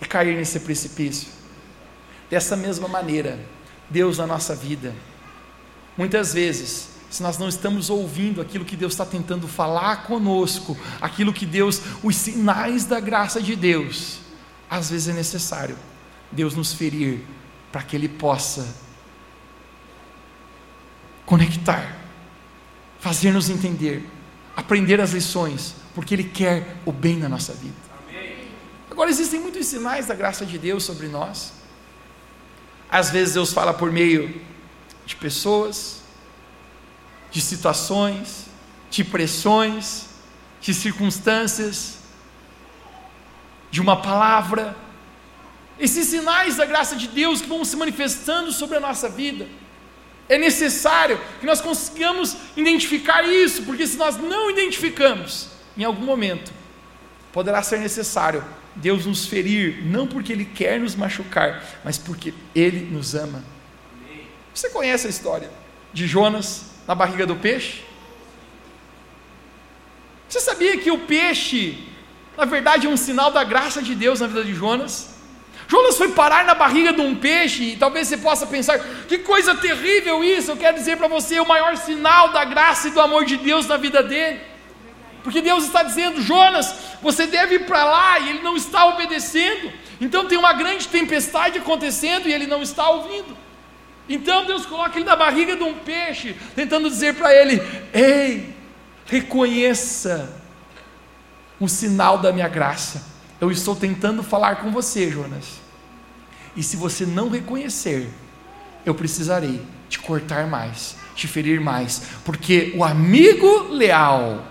[0.00, 1.28] e cair nesse precipício.
[2.28, 3.38] Dessa mesma maneira,
[3.88, 4.94] Deus na nossa vida,
[5.96, 11.32] muitas vezes, se nós não estamos ouvindo aquilo que Deus está tentando falar conosco, aquilo
[11.32, 14.20] que Deus, os sinais da graça de Deus,
[14.70, 15.76] às vezes é necessário
[16.32, 17.20] Deus nos ferir
[17.72, 18.74] para que Ele possa
[21.26, 22.00] conectar
[23.00, 24.06] fazer-nos entender,
[24.54, 27.74] aprender as lições, porque Ele quer o bem na nossa vida.
[28.90, 31.54] Agora, existem muitos sinais da graça de Deus sobre nós.
[32.90, 34.42] Às vezes, Deus fala por meio
[35.06, 35.99] de pessoas,
[37.30, 38.46] de situações,
[38.90, 40.06] de pressões,
[40.60, 41.98] de circunstâncias,
[43.70, 44.76] de uma palavra.
[45.78, 49.46] Esses sinais da graça de Deus que vão se manifestando sobre a nossa vida.
[50.28, 56.52] É necessário que nós consigamos identificar isso, porque se nós não identificamos, em algum momento,
[57.32, 58.44] poderá ser necessário
[58.76, 63.42] Deus nos ferir, não porque Ele quer nos machucar, mas porque Ele nos ama.
[64.54, 65.50] Você conhece a história
[65.92, 67.84] de Jonas na barriga do peixe?
[70.28, 71.78] Você sabia que o peixe,
[72.36, 75.14] na verdade, é um sinal da graça de Deus na vida de Jonas?
[75.68, 79.54] Jonas foi parar na barriga de um peixe, e talvez você possa pensar: que coisa
[79.54, 80.50] terrível isso!
[80.50, 83.68] Eu quero dizer para você o maior sinal da graça e do amor de Deus
[83.68, 84.40] na vida dele.
[85.22, 89.72] Porque Deus está dizendo: Jonas, você deve ir para lá, e ele não está obedecendo.
[90.00, 93.36] Então tem uma grande tempestade acontecendo e ele não está ouvindo.
[94.10, 97.62] Então Deus coloca ele na barriga de um peixe, tentando dizer para ele:
[97.94, 98.52] Ei,
[99.06, 100.36] reconheça
[101.60, 103.06] o sinal da minha graça.
[103.40, 105.60] Eu estou tentando falar com você, Jonas.
[106.56, 108.10] E se você não reconhecer,
[108.84, 114.44] eu precisarei te cortar mais, te ferir mais, porque o amigo leal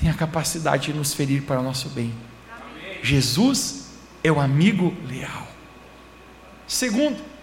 [0.00, 2.14] tem a capacidade de nos ferir para o nosso bem.
[2.50, 2.98] Amém.
[3.02, 3.88] Jesus
[4.22, 5.46] é o amigo leal.
[6.66, 7.33] Segundo,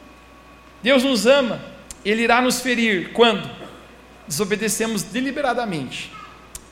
[0.82, 1.62] Deus nos ama,
[2.04, 3.50] Ele irá nos ferir quando
[4.28, 6.12] desobedecemos deliberadamente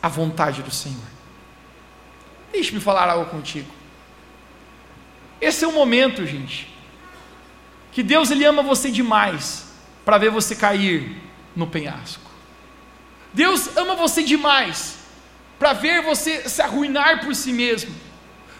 [0.02, 0.98] à vontade do Senhor.
[2.52, 3.70] Deixe-me falar algo contigo.
[5.40, 6.74] Esse é o momento, gente,
[7.92, 9.68] que Deus ele ama você demais
[10.04, 11.16] para ver você cair
[11.56, 12.30] no penhasco.
[13.34, 14.98] Deus ama você demais
[15.58, 17.94] para ver você se arruinar por si mesmo.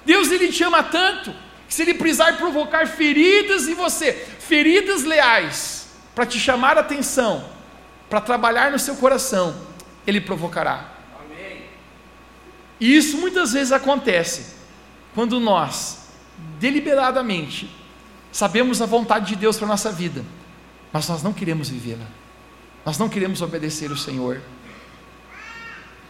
[0.06, 1.34] Deus ele te ama tanto
[1.68, 7.46] que se ele precisar provocar feridas em você, feridas leais, para te chamar a atenção,
[8.10, 9.56] para trabalhar no seu coração,
[10.08, 10.96] ele provocará.
[12.80, 14.56] E isso muitas vezes acontece
[15.14, 16.08] quando nós
[16.58, 17.70] deliberadamente
[18.32, 20.26] sabemos a vontade de Deus para a nossa vida,
[20.92, 22.08] mas nós não queremos vivê-la,
[22.84, 24.42] nós não queremos obedecer o Senhor.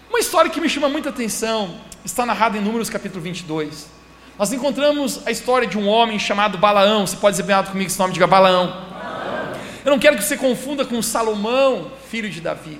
[0.09, 3.98] Uma história que me chama muita atenção está narrada em Números capítulo 22.
[4.39, 7.05] Nós encontramos a história de um homem chamado Balaão.
[7.05, 8.67] Você pode dizer bem alto comigo esse nome, diga Balaão.
[8.67, 9.51] Balaão.
[9.83, 12.79] Eu não quero que você confunda com Salomão, filho de Davi.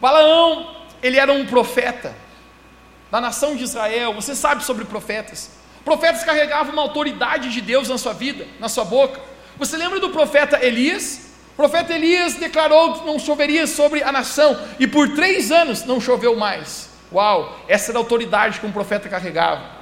[0.00, 2.14] Balaão, ele era um profeta
[3.10, 4.14] da nação de Israel.
[4.14, 5.50] Você sabe sobre profetas.
[5.84, 9.20] Profetas carregavam uma autoridade de Deus na sua vida, na sua boca.
[9.58, 11.30] Você lembra do profeta Elias?
[11.52, 16.00] O profeta Elias declarou que não choveria sobre a nação, e por três anos não
[16.00, 16.88] choveu mais.
[17.12, 19.81] Uau, essa era a autoridade que um profeta carregava.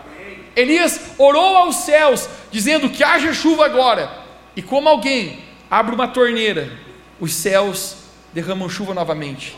[0.56, 4.10] Elias orou aos céus, dizendo que haja chuva agora,
[4.56, 6.70] e como alguém abre uma torneira,
[7.20, 7.96] os céus
[8.32, 9.56] derramam chuva novamente.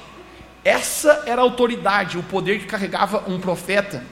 [0.64, 4.05] Essa era a autoridade, o poder que carregava um profeta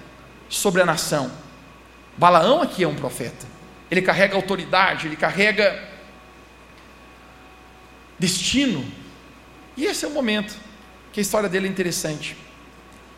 [0.49, 1.31] sobre a nação.
[2.17, 3.47] Balaão aqui é um profeta.
[3.91, 5.89] Ele carrega autoridade, ele carrega
[8.19, 8.85] destino.
[9.77, 10.57] E esse é o momento
[11.13, 12.37] que a história dele é interessante.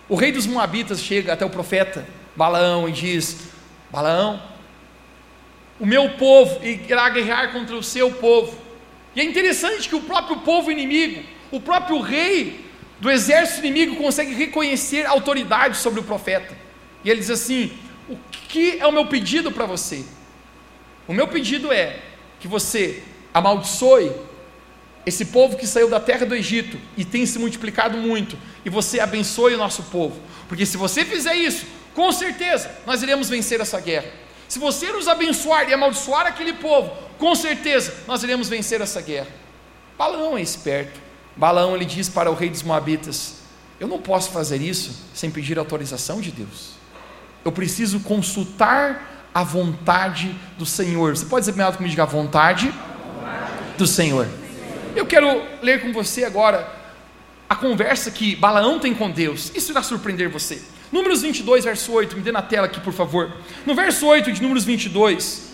[0.09, 3.52] O rei dos Moabitas chega até o profeta Balaão e diz:
[3.93, 4.43] Balaão,
[5.79, 8.57] o meu povo irá guerrear contra o seu povo.
[9.15, 12.65] E é interessante que o próprio povo inimigo, o próprio rei
[12.99, 16.57] do exército inimigo consegue reconhecer autoridade sobre o profeta.
[17.05, 17.71] E ele diz assim:
[18.09, 18.17] O
[18.49, 20.05] que é o meu pedido para você?
[21.07, 21.99] O meu pedido é
[22.41, 23.03] que você
[23.35, 24.11] amaldiçoe
[25.05, 29.01] esse povo que saiu da terra do Egito e tem se multiplicado muito, e você
[29.01, 33.81] abençoe o nosso povo, porque se você fizer isso, com certeza nós iremos vencer essa
[33.81, 34.07] guerra.
[34.49, 39.29] Se você nos abençoar e amaldiçoar aquele povo, com certeza nós iremos vencer essa guerra.
[39.97, 41.01] Balaão é esperto.
[41.37, 43.37] Balaão ele diz para o rei dos Moabitas:
[43.81, 46.73] Eu não posso fazer isso sem pedir autorização de Deus.
[47.45, 51.17] Eu preciso consultar a vontade do Senhor.
[51.17, 52.73] Você pode dizer alto comigo, diga a vontade
[53.79, 54.29] do Senhor.
[54.95, 56.71] Eu quero ler com você agora
[57.49, 59.51] a conversa que Balaão tem com Deus.
[59.55, 60.63] Isso irá surpreender você.
[60.93, 63.33] Números 22, verso 8, me dê na tela aqui, por favor.
[63.65, 65.53] No verso 8 de Números 22,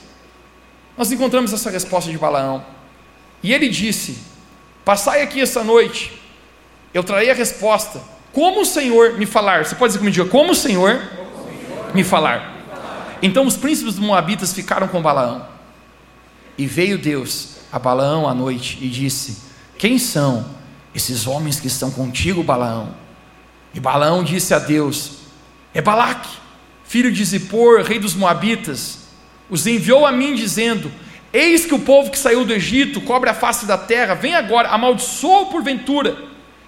[0.97, 2.67] nós encontramos essa resposta de Balaão.
[3.41, 4.19] E ele disse:
[4.85, 6.21] Passai aqui essa noite,
[6.93, 8.03] eu trarei a resposta.
[8.33, 9.65] Como o Senhor me falar?
[9.65, 11.01] Você pode dizer comigo, como o Senhor,
[11.95, 12.57] me falar.
[13.23, 15.47] Então os príncipes dos Moabitas ficaram com Balaão.
[16.57, 19.39] E veio Deus a Balaão à noite e disse:
[19.79, 20.45] Quem são
[20.93, 22.93] esses homens que estão contigo, Balaão?
[23.73, 25.18] E Balaão disse a Deus:
[25.75, 26.29] É Balaque,
[26.85, 29.09] filho de Zippor, rei dos Moabitas.
[29.51, 30.91] Os enviou a mim dizendo:
[31.33, 34.69] Eis que o povo que saiu do Egito cobre a face da terra, vem agora,
[34.69, 36.17] amaldiçoa porventura,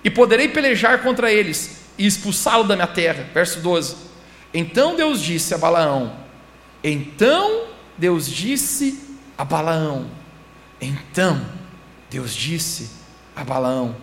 [0.02, 3.28] e poderei pelejar contra eles e expulsá-lo da minha terra.
[3.34, 3.96] Verso 12.
[4.52, 6.16] Então Deus disse a Balaão:
[6.82, 7.66] Então
[7.98, 8.98] Deus disse
[9.36, 10.20] a Balaão:
[10.80, 11.44] então
[12.08, 12.90] Deus disse
[13.36, 13.94] a Balaão: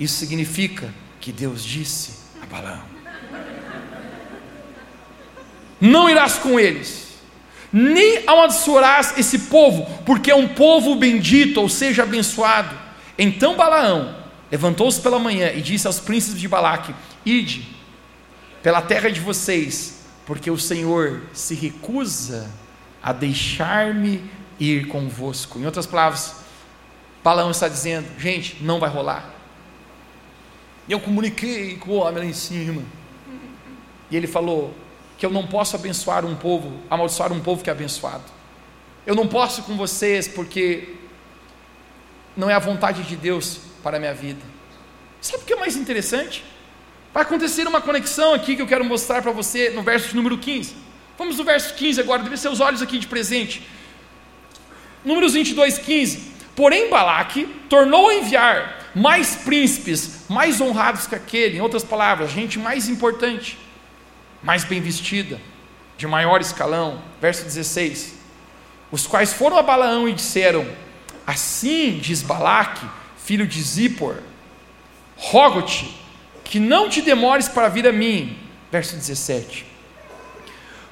[0.00, 2.84] Isso significa que Deus disse a Balaão:
[5.82, 7.08] Não irás com eles,
[7.72, 12.72] nem amaldiçoarás esse povo, porque é um povo bendito, ou seja, abençoado.
[13.18, 14.14] Então Balaão
[14.48, 16.94] levantou-se pela manhã e disse aos príncipes de Balaque:
[17.26, 17.66] Ide
[18.62, 22.48] pela terra de vocês, porque o Senhor se recusa
[23.02, 24.22] a deixar-me
[24.60, 25.58] ir convosco.
[25.58, 26.36] Em outras palavras,
[27.24, 29.28] Balaão está dizendo: gente, não vai rolar.
[30.88, 32.82] Eu comuniquei com o homem lá em cima.
[34.08, 34.72] E ele falou
[35.22, 38.24] que eu não posso abençoar um povo, amaldiçoar um povo que é abençoado.
[39.06, 40.96] Eu não posso com vocês porque
[42.36, 44.40] não é a vontade de Deus para a minha vida.
[45.20, 46.42] Sabe o que é mais interessante?
[47.14, 50.74] Vai acontecer uma conexão aqui que eu quero mostrar para você no verso número 15.
[51.16, 53.62] Vamos no verso 15 agora, deve os olhos aqui de presente.
[55.04, 56.32] Números 22, 15.
[56.56, 62.58] Porém, Balaque tornou a enviar mais príncipes, mais honrados que aquele, em outras palavras, gente
[62.58, 63.56] mais importante,
[64.42, 65.40] mais bem vestida,
[65.96, 67.00] de maior escalão.
[67.20, 68.14] Verso 16:
[68.90, 70.66] Os quais foram a Balaão e disseram:
[71.26, 74.16] Assim diz Balaque, filho de Zippor,
[75.16, 76.02] rogo-te
[76.44, 78.36] que não te demores para vir a mim.
[78.70, 79.64] Verso 17: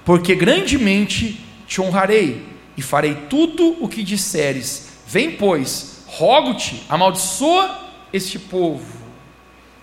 [0.04, 4.88] Porque grandemente te honrarei e farei tudo o que disseres.
[5.06, 8.86] Vem, pois, rogo-te, amaldiçoa este povo,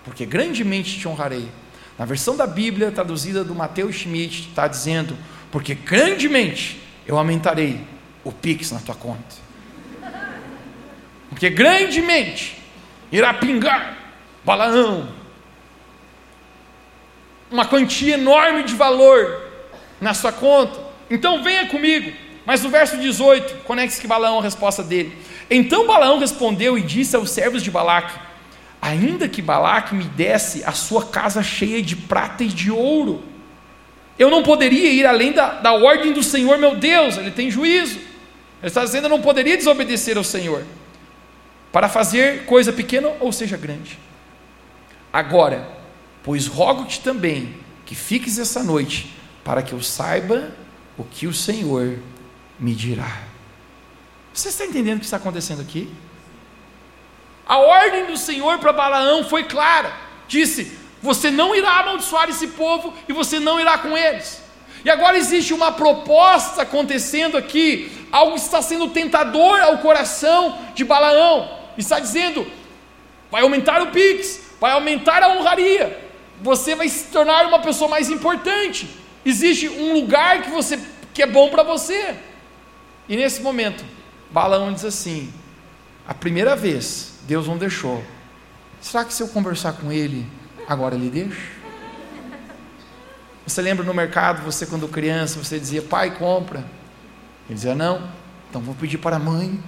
[0.04, 1.48] porque grandemente te honrarei.
[1.98, 5.18] Na versão da Bíblia traduzida do Mateus Schmidt, está dizendo:
[5.52, 7.82] porque grandemente eu aumentarei
[8.24, 9.48] o Pix na tua conta.
[11.30, 12.58] Porque grandemente
[13.12, 13.98] irá pingar
[14.44, 15.10] Balaão
[17.50, 19.42] uma quantia enorme de valor
[20.02, 20.80] na sua conta.
[21.10, 22.12] Então venha comigo.
[22.46, 25.18] Mas no verso 18, conecte-se que Balaão a resposta dele.
[25.50, 28.18] Então Balaão respondeu e disse aos servos de Balaque:
[28.82, 33.24] Ainda que Balaque me desse a sua casa cheia de prata e de ouro,
[34.18, 37.98] eu não poderia ir além da, da ordem do Senhor meu Deus, ele tem juízo.
[37.98, 40.64] Ele está dizendo: eu não poderia desobedecer ao Senhor,
[41.72, 44.00] para fazer coisa pequena ou seja grande.
[45.12, 45.68] Agora,
[46.24, 49.14] pois rogo-te também que fiques essa noite,
[49.44, 50.52] para que eu saiba
[50.98, 52.00] o que o Senhor
[52.60, 53.22] me dirá.
[54.34, 55.90] Você está entendendo o que está acontecendo aqui?
[57.48, 59.94] A ordem do Senhor para Balaão foi clara:
[60.28, 64.44] disse, você não irá amaldiçoar esse povo e você não irá com eles.
[64.84, 71.50] E agora existe uma proposta acontecendo aqui, algo está sendo tentador ao coração de Balaão.
[71.78, 72.46] Está dizendo:
[73.32, 75.98] vai aumentar o pix, vai aumentar a honraria,
[76.42, 78.90] você vai se tornar uma pessoa mais importante.
[79.26, 80.80] Existe um lugar que você
[81.14, 82.16] que é bom para você.
[83.10, 83.84] E nesse momento,
[84.30, 85.34] Balaão diz assim:
[86.08, 88.02] a primeira vez Deus não deixou.
[88.80, 90.26] Será que se eu conversar com ele,
[90.68, 91.58] agora ele deixa?
[93.46, 96.60] Você lembra no mercado, você quando criança, você dizia, pai, compra.
[97.48, 98.10] Ele dizia, não,
[98.50, 99.62] então vou pedir para a mãe.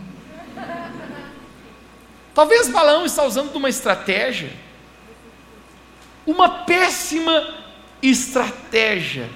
[2.33, 4.51] Talvez Balaão está usando uma estratégia,
[6.25, 7.55] uma péssima
[8.01, 9.29] estratégia,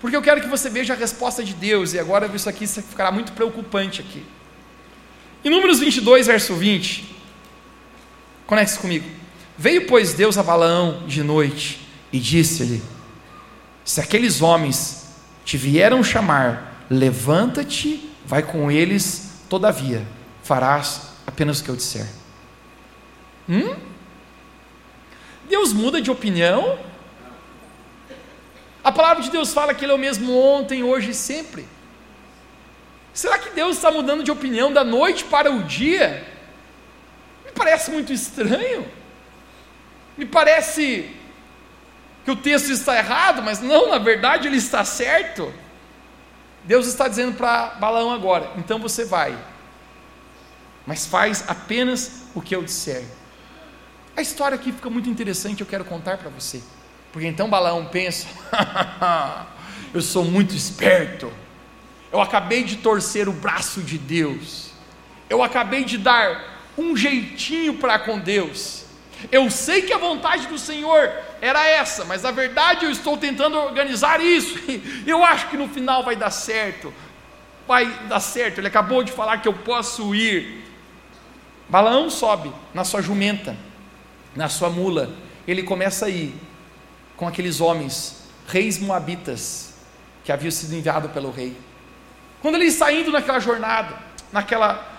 [0.00, 3.10] porque eu quero que você veja a resposta de Deus, e agora isso aqui ficará
[3.10, 4.22] muito preocupante aqui.
[5.42, 7.15] Em Números 22, verso 20,
[8.46, 9.08] conecte-se comigo.
[9.58, 11.80] Veio, pois, Deus a Balaão de noite
[12.12, 12.82] e disse-lhe:
[13.84, 20.06] Se aqueles homens te vieram chamar, levanta-te, vai com eles, todavia,
[20.42, 22.06] farás apenas o que eu disser.
[23.48, 23.76] Hum?
[25.48, 26.78] Deus muda de opinião?
[28.82, 31.66] A palavra de Deus fala que Ele é o mesmo ontem, hoje e sempre.
[33.12, 36.35] Será que Deus está mudando de opinião da noite para o dia?
[37.56, 38.86] Parece muito estranho.
[40.16, 41.10] Me parece
[42.24, 45.52] que o texto está errado, mas não, na verdade ele está certo.
[46.64, 49.36] Deus está dizendo para Balaão agora: então você vai,
[50.86, 53.04] mas faz apenas o que eu disser.
[54.16, 56.62] A história aqui fica muito interessante, eu quero contar para você.
[57.12, 58.26] Porque então Balaão pensa:
[59.92, 61.32] eu sou muito esperto
[62.12, 64.70] eu acabei de torcer o braço de Deus,
[65.28, 68.84] eu acabei de dar um jeitinho para com Deus.
[69.32, 71.10] Eu sei que a vontade do Senhor
[71.40, 74.58] era essa, mas na verdade eu estou tentando organizar isso.
[75.06, 76.92] Eu acho que no final vai dar certo.
[77.66, 78.58] Vai dar certo.
[78.58, 80.64] Ele acabou de falar que eu posso ir.
[81.68, 83.56] Balaão sobe na sua jumenta,
[84.36, 85.12] na sua mula.
[85.48, 86.34] Ele começa a ir
[87.16, 89.74] com aqueles homens, reis moabitas,
[90.22, 91.56] que haviam sido enviados pelo rei.
[92.40, 93.96] Quando ele está indo naquela jornada,
[94.32, 94.95] naquela,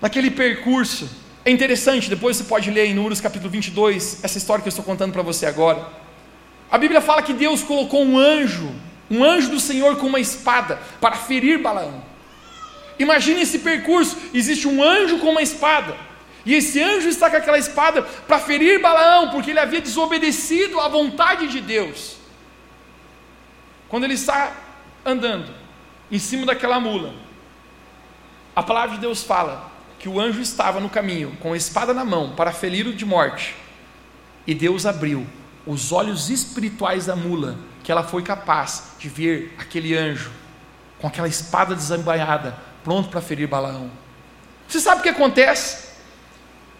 [0.00, 1.08] naquele percurso,
[1.44, 4.84] é interessante, depois você pode ler em Números capítulo 22, essa história que eu estou
[4.84, 5.86] contando para você agora.
[6.70, 8.70] A Bíblia fala que Deus colocou um anjo,
[9.10, 12.02] um anjo do Senhor com uma espada, para ferir Balaão.
[12.98, 15.96] Imagine esse percurso: existe um anjo com uma espada,
[16.44, 20.88] e esse anjo está com aquela espada para ferir Balaão, porque ele havia desobedecido à
[20.88, 22.16] vontade de Deus.
[23.88, 24.52] Quando ele está
[25.04, 25.52] andando,
[26.10, 27.14] em cima daquela mula.
[28.54, 29.70] A palavra de Deus fala
[30.00, 33.54] que o anjo estava no caminho, com a espada na mão, para ferir-o de morte.
[34.46, 35.26] E Deus abriu
[35.66, 40.32] os olhos espirituais da mula, que ela foi capaz de ver aquele anjo
[40.98, 43.90] com aquela espada desembainhada, pronto para ferir Balaão.
[44.66, 45.90] Você sabe o que acontece?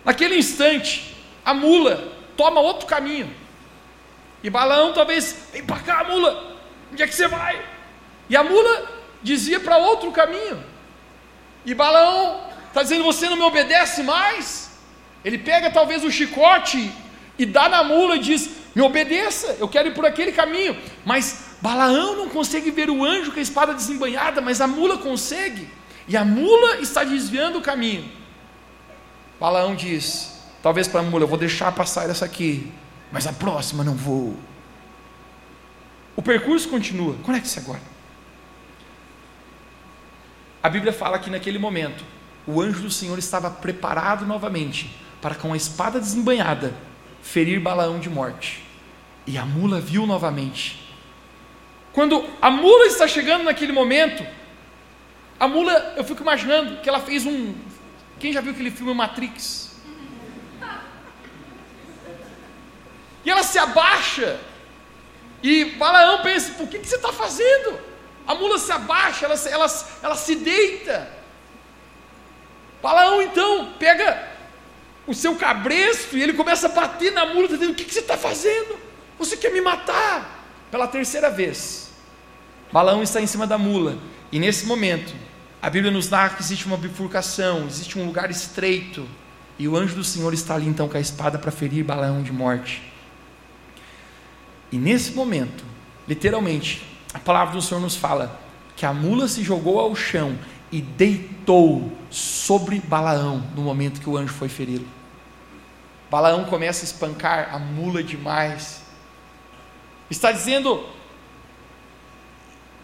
[0.02, 1.14] Naquele instante,
[1.44, 3.30] a mula toma outro caminho.
[4.42, 6.56] E Balaão talvez, vem para cá, mula,
[6.90, 7.62] onde é que você vai?
[8.30, 8.90] E a mula
[9.22, 10.64] dizia para outro caminho.
[11.66, 14.70] E Balaão está dizendo: Você não me obedece mais?
[15.24, 16.90] Ele pega talvez o chicote
[17.38, 20.76] e dá na mula e diz: Me obedeça, eu quero ir por aquele caminho.
[21.04, 25.68] Mas Balaão não consegue ver o anjo com a espada desembanhada, mas a mula consegue.
[26.08, 28.10] E a mula está desviando o caminho.
[29.38, 32.72] Balaão diz: Talvez para a mula, eu vou deixar passar essa aqui,
[33.12, 34.36] mas a próxima não vou.
[36.16, 37.14] O percurso continua.
[37.22, 37.80] Conecte-se agora.
[40.62, 42.04] A Bíblia fala que naquele momento,
[42.46, 46.74] o anjo do Senhor estava preparado novamente para, com a espada desembanhada,
[47.22, 48.64] ferir Balaão de morte.
[49.26, 50.94] E a mula viu novamente.
[51.92, 54.26] Quando a mula está chegando naquele momento,
[55.38, 57.54] a mula, eu fico imaginando que ela fez um.
[58.18, 59.70] Quem já viu aquele filme Matrix?
[63.24, 64.38] E ela se abaixa.
[65.42, 67.78] E Balaão pensa: por que, que você está fazendo?
[68.26, 69.66] A mula se abaixa, ela, ela,
[70.02, 71.19] ela se deita.
[72.82, 74.28] Balaão então pega
[75.06, 78.00] o seu cabresto e ele começa a bater na mula, dizendo: O que, que você
[78.00, 78.78] está fazendo?
[79.18, 80.38] Você quer me matar?
[80.70, 81.90] Pela terceira vez,
[82.72, 83.98] Balaão está em cima da mula,
[84.30, 85.12] e nesse momento,
[85.60, 89.06] a Bíblia nos narra que existe uma bifurcação, existe um lugar estreito,
[89.58, 92.32] e o anjo do Senhor está ali então com a espada para ferir Balaão de
[92.32, 92.82] morte.
[94.70, 95.64] E nesse momento,
[96.06, 98.40] literalmente, a palavra do Senhor nos fala
[98.76, 100.38] que a mula se jogou ao chão
[100.70, 104.86] e deitou sobre Balaão no momento que o anjo foi feri-lo.
[106.10, 108.82] Balaão começa a espancar a mula demais.
[110.10, 110.84] Está dizendo: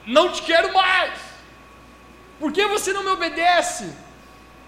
[0.07, 1.14] Não te quero mais.
[2.39, 3.91] Por que você não me obedece?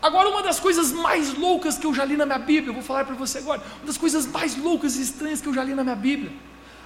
[0.00, 2.82] Agora, uma das coisas mais loucas que eu já li na minha Bíblia, eu vou
[2.82, 5.74] falar para você agora, uma das coisas mais loucas e estranhas que eu já li
[5.74, 6.30] na minha Bíblia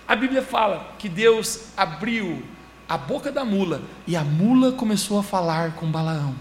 [0.07, 2.43] a Bíblia fala que Deus abriu
[2.89, 6.35] a boca da mula e a mula começou a falar com Balaão.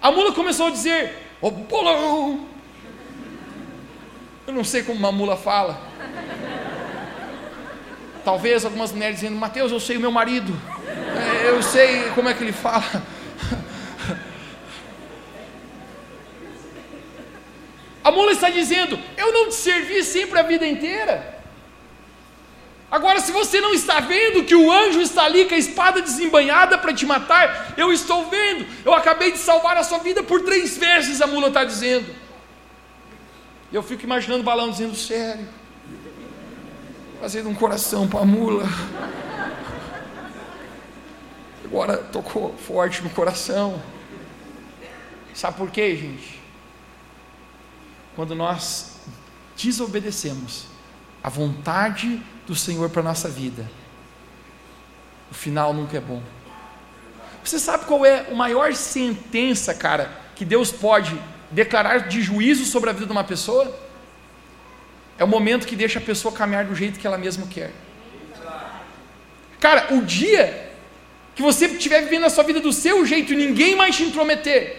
[0.00, 2.46] A mula começou a dizer: Ô oh, Balaão!
[4.46, 5.80] Eu não sei como uma mula fala.
[8.24, 10.52] Talvez algumas mulheres dizendo: Mateus, eu sei o meu marido.
[10.86, 13.02] É, eu sei como é que ele fala.
[18.02, 21.39] A mula está dizendo: Eu não te servi sempre a vida inteira.
[22.90, 26.76] Agora, se você não está vendo que o anjo está ali com a espada desembanhada
[26.76, 28.66] para te matar, eu estou vendo.
[28.84, 32.12] Eu acabei de salvar a sua vida por três vezes, a mula está dizendo.
[33.72, 35.48] Eu fico imaginando o balão dizendo: Sério,
[37.20, 38.64] fazendo um coração para a mula.
[41.64, 43.80] Agora tocou forte no coração.
[45.32, 46.40] Sabe por quê, gente?
[48.20, 48.96] quando nós
[49.56, 50.66] desobedecemos
[51.22, 53.68] a vontade do Senhor para a nossa vida,
[55.30, 56.22] o final nunca é bom.
[57.44, 61.18] Você sabe qual é a maior sentença, cara, que Deus pode
[61.50, 63.76] declarar de juízo sobre a vida de uma pessoa?
[65.18, 67.72] É o momento que deixa a pessoa caminhar do jeito que ela mesma quer.
[69.58, 70.70] Cara, o dia
[71.34, 74.78] que você estiver vivendo a sua vida do seu jeito e ninguém mais te intrometer,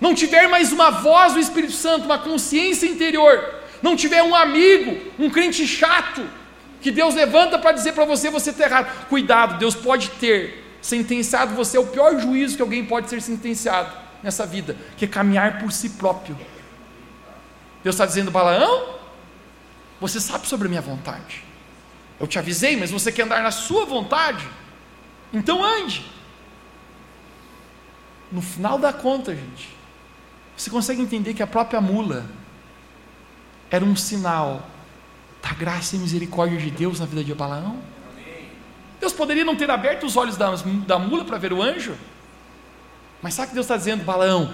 [0.00, 4.96] não tiver mais uma voz do Espírito Santo, uma consciência interior, não tiver um amigo,
[5.18, 6.26] um crente chato,
[6.80, 9.08] que Deus levanta para dizer para você: você está errado.
[9.08, 13.90] Cuidado, Deus pode ter sentenciado você é o pior juízo que alguém pode ser sentenciado
[14.22, 16.36] nessa vida, que é caminhar por si próprio.
[17.82, 18.96] Deus está dizendo, Balaão,
[20.00, 21.44] você sabe sobre a minha vontade.
[22.18, 24.46] Eu te avisei, mas você quer andar na sua vontade?
[25.32, 26.04] Então ande.
[28.30, 29.70] No final da conta, gente,
[30.56, 32.26] você consegue entender que a própria mula
[33.70, 34.68] era um sinal
[35.42, 37.78] da graça e misericórdia de Deus na vida de Balaão?
[39.00, 40.54] Deus poderia não ter aberto os olhos da,
[40.86, 41.94] da mula para ver o anjo?
[43.22, 44.52] Mas sabe o que Deus está dizendo, Balaão?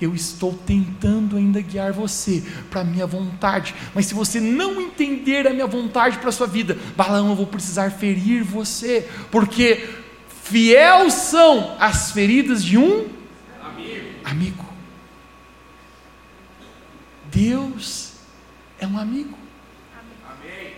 [0.00, 5.46] Eu estou tentando ainda guiar você para a minha vontade, mas se você não entender
[5.46, 9.88] a minha vontade para a sua vida, Balaão, eu vou precisar ferir você, porque
[10.42, 13.08] fiel são as feridas de um
[13.62, 14.08] amigo.
[14.22, 14.66] amigo.
[17.32, 18.05] Deus
[18.80, 19.36] é um amigo.
[20.24, 20.72] Amém.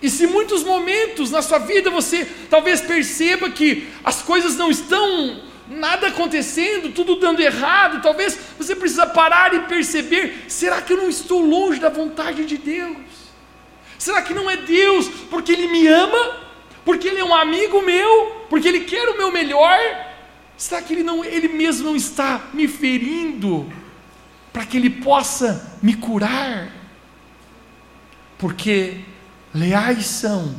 [0.00, 5.40] E se muitos momentos na sua vida você talvez perceba que as coisas não estão
[5.68, 11.08] nada acontecendo, tudo dando errado, talvez você precisa parar e perceber, será que eu não
[11.08, 12.96] estou longe da vontade de Deus?
[13.98, 16.48] Será que não é Deus porque ele me ama?
[16.84, 18.46] Porque ele é um amigo meu?
[18.48, 19.78] Porque ele quer o meu melhor?
[20.56, 23.70] Será que ele não ele mesmo não está me ferindo?
[24.58, 26.68] Para que Ele possa me curar,
[28.36, 29.02] porque
[29.54, 30.52] leais são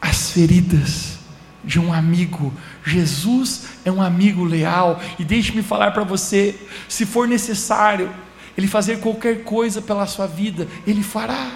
[0.00, 1.20] as feridas
[1.62, 2.52] de um amigo
[2.84, 5.00] Jesus é um amigo leal.
[5.16, 6.58] E deixe-me falar para você:
[6.88, 8.12] se for necessário
[8.58, 11.52] Ele fazer qualquer coisa pela sua vida, Ele fará.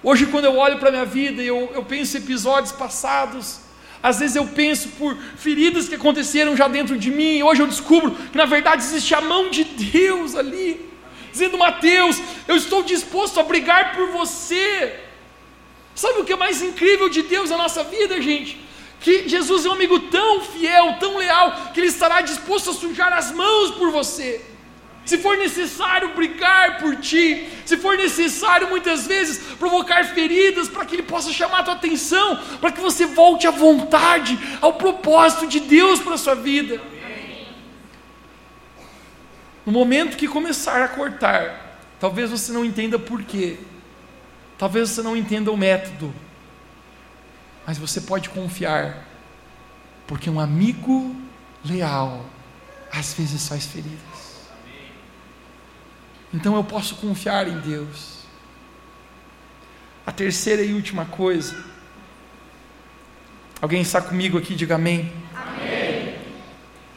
[0.00, 3.62] Hoje, quando eu olho para a minha vida e eu, eu penso em episódios passados,
[4.02, 7.66] às vezes eu penso por feridas que aconteceram já dentro de mim, e hoje eu
[7.66, 10.90] descubro que na verdade existe a mão de Deus ali,
[11.30, 15.00] dizendo: Mateus, eu estou disposto a brigar por você.
[15.94, 18.58] Sabe o que é mais incrível de Deus na nossa vida, gente?
[19.00, 23.12] Que Jesus é um amigo tão fiel, tão leal, que Ele estará disposto a sujar
[23.12, 24.51] as mãos por você
[25.04, 30.94] se for necessário brigar por ti, se for necessário muitas vezes provocar feridas para que
[30.94, 35.58] Ele possa chamar a tua atenção, para que você volte à vontade, ao propósito de
[35.60, 36.80] Deus para a sua vida.
[39.66, 43.58] No momento que começar a cortar, talvez você não entenda porquê,
[44.56, 46.14] talvez você não entenda o método,
[47.66, 49.06] mas você pode confiar,
[50.06, 51.14] porque um amigo
[51.64, 52.24] leal
[52.92, 54.11] às vezes faz feridas.
[56.32, 58.22] Então eu posso confiar em Deus.
[60.06, 61.64] A terceira e última coisa.
[63.60, 64.54] Alguém está comigo aqui?
[64.54, 65.12] Diga amém.
[65.34, 66.16] amém.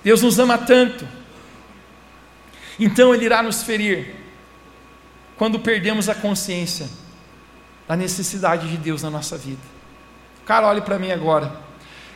[0.04, 1.08] Deus nos ama tanto.
[2.80, 4.16] Então Ele irá nos ferir
[5.38, 6.90] quando perdemos a consciência
[7.88, 9.62] da necessidade de Deus na nossa vida.
[10.46, 11.60] Cara, olhe para mim agora.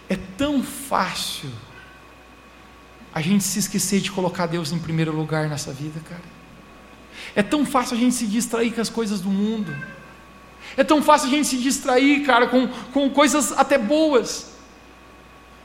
[0.08, 1.50] É tão fácil
[3.14, 6.39] a gente se esquecer de colocar Deus em primeiro lugar nessa vida, cara.
[7.36, 9.76] É tão fácil a gente se distrair com as coisas do mundo.
[10.76, 14.52] É tão fácil a gente se distrair, cara, com, com coisas até boas.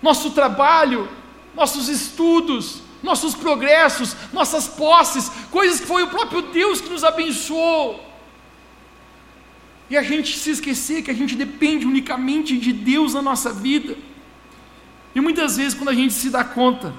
[0.02, 1.08] Nosso trabalho,
[1.54, 8.02] nossos estudos, nossos progressos, nossas posses, coisas que foi o próprio Deus que nos abençoou.
[9.88, 13.96] E a gente se esquecer que a gente depende unicamente de Deus na nossa vida.
[15.14, 16.92] E muitas vezes, quando a gente se dá conta,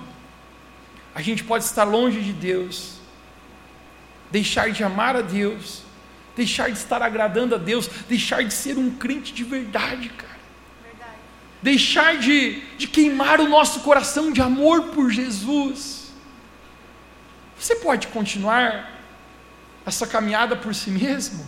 [1.13, 2.94] a gente pode estar longe de Deus
[4.31, 5.83] deixar de amar a Deus,
[6.35, 10.39] deixar de estar agradando a Deus, deixar de ser um crente de verdade, cara.
[10.83, 11.17] Verdade.
[11.61, 16.11] Deixar de, de queimar o nosso coração de amor por Jesus.
[17.57, 18.91] Você pode continuar
[19.85, 21.45] essa caminhada por si mesmo?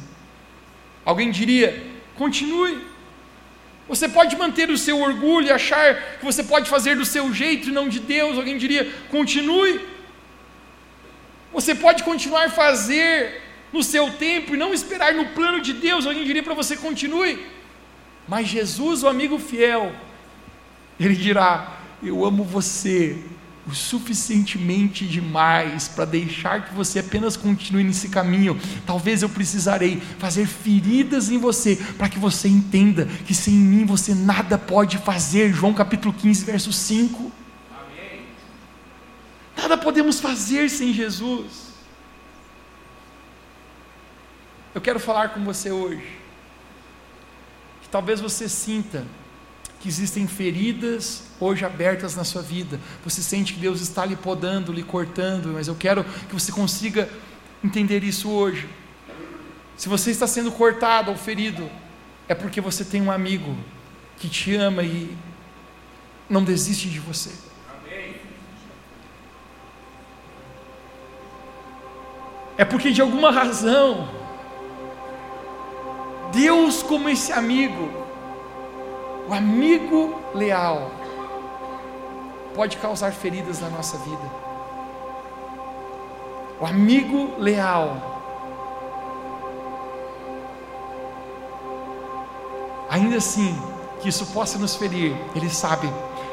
[1.04, 2.82] Alguém diria: continue.
[3.88, 7.70] Você pode manter o seu orgulho e achar que você pode fazer do seu jeito
[7.70, 8.38] e não de Deus.
[8.38, 9.97] Alguém diria: continue.
[11.54, 13.42] Você pode continuar a fazer
[13.72, 16.06] no seu tempo e não esperar no plano de Deus.
[16.06, 17.46] Alguém diria para você: continue.
[18.28, 19.94] Mas Jesus, o amigo fiel,
[21.00, 23.18] ele dirá: Eu amo você
[23.68, 28.58] o suficientemente demais para deixar que você apenas continue nesse caminho.
[28.86, 34.16] Talvez eu precisarei fazer feridas em você para que você entenda que sem mim você
[34.16, 35.54] nada pode fazer.
[35.54, 37.27] João capítulo 15, verso 5.
[39.68, 41.74] Nada podemos fazer sem Jesus.
[44.74, 46.08] Eu quero falar com você hoje.
[47.82, 49.06] Que talvez você sinta
[49.82, 52.80] que existem feridas hoje abertas na sua vida.
[53.04, 57.10] Você sente que Deus está lhe podando, lhe cortando, mas eu quero que você consiga
[57.62, 58.70] entender isso hoje.
[59.76, 61.70] Se você está sendo cortado ou ferido,
[62.30, 63.54] é porque você tem um amigo
[64.16, 65.14] que te ama e
[66.30, 67.47] não desiste de você.
[72.58, 74.08] É porque de alguma razão,
[76.32, 77.90] Deus, como esse amigo,
[79.30, 80.92] o amigo leal,
[82.56, 84.48] pode causar feridas na nossa vida.
[86.60, 87.96] O amigo leal,
[92.90, 93.56] ainda assim
[94.02, 95.88] que isso possa nos ferir, ele sabe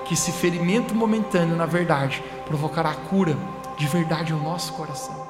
[0.07, 3.37] que esse ferimento momentâneo, na verdade, provocará a cura
[3.77, 5.24] de verdade ao nosso coração.